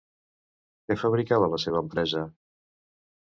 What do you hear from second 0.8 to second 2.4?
Què fabricava la seva empresa?